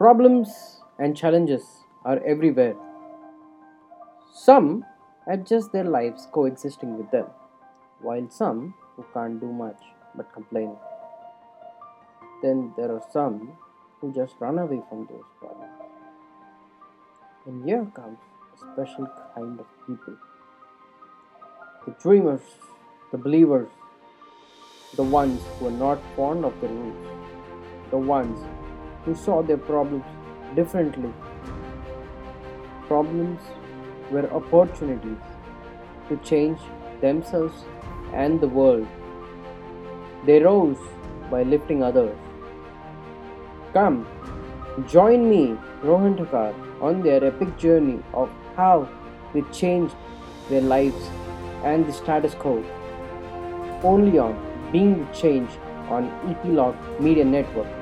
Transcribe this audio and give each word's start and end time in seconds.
Problems 0.00 0.80
and 0.98 1.14
challenges 1.14 1.84
are 2.06 2.24
everywhere. 2.24 2.74
Some 4.32 4.86
adjust 5.30 5.72
their 5.72 5.84
lives 5.84 6.26
coexisting 6.32 6.96
with 6.96 7.10
them, 7.10 7.26
while 8.00 8.26
some 8.30 8.72
who 8.96 9.04
can't 9.12 9.38
do 9.38 9.52
much 9.52 9.82
but 10.14 10.32
complain. 10.32 10.74
Then 12.42 12.72
there 12.78 12.90
are 12.90 13.02
some 13.12 13.58
who 14.00 14.10
just 14.14 14.36
run 14.40 14.58
away 14.58 14.80
from 14.88 15.04
those 15.10 15.28
problems. 15.38 15.82
And 17.44 17.62
here 17.66 17.84
comes 17.94 18.18
a 18.54 18.72
special 18.72 19.06
kind 19.34 19.60
of 19.60 19.66
people 19.86 20.16
the 21.84 21.92
dreamers, 22.00 22.48
the 23.12 23.18
believers, 23.18 23.68
the 24.96 25.02
ones 25.02 25.42
who 25.58 25.66
are 25.66 25.78
not 25.84 26.00
fond 26.16 26.46
of 26.46 26.58
the 26.62 26.68
rules, 26.68 27.06
the 27.90 27.98
ones 27.98 28.40
who 29.04 29.14
saw 29.14 29.42
their 29.42 29.56
problems 29.56 30.04
differently. 30.54 31.12
Problems 32.86 33.40
were 34.10 34.28
opportunities 34.32 35.18
to 36.08 36.16
change 36.18 36.58
themselves 37.00 37.64
and 38.12 38.40
the 38.40 38.48
world. 38.48 38.86
They 40.26 40.40
rose 40.42 40.78
by 41.30 41.44
lifting 41.44 41.82
others. 41.82 42.16
Come, 43.72 44.06
join 44.88 45.30
me, 45.30 45.56
Rohan 45.82 46.16
Thakar, 46.16 46.52
on 46.82 47.02
their 47.02 47.24
epic 47.24 47.56
journey 47.56 48.02
of 48.12 48.28
how 48.56 48.88
they 49.32 49.42
changed 49.52 49.94
their 50.48 50.60
lives 50.60 51.10
and 51.64 51.86
the 51.86 51.92
status 51.92 52.34
quo. 52.34 52.64
Only 53.82 54.18
on 54.18 54.34
Being 54.72 55.04
the 55.04 55.12
Change 55.12 55.50
on 55.88 56.10
Epilogue 56.28 56.76
Media 57.00 57.24
Network. 57.24 57.79